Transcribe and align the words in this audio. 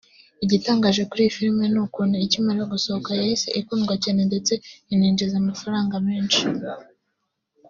Igitangaje 0.43 1.01
kuri 1.09 1.21
iyi 1.23 1.35
filimi 1.35 1.65
ni 1.73 1.79
ukuntu 1.85 2.15
ikimara 2.25 2.63
gusohoka 2.73 3.09
yahise 3.19 3.47
ikundwa 3.59 3.93
cyane 4.03 4.21
ndetse 4.29 4.53
ininjiza 4.93 5.35
amafaranga 5.43 5.95
menshi 6.07 6.41